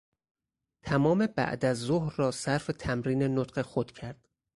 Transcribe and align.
تمام 0.83 1.27
بعدازظهر 1.27 2.13
را 2.15 2.31
صرف 2.31 2.71
تمرین 2.79 3.23
نطق 3.39 3.61
خود 3.61 3.91
کرد. 3.91 4.29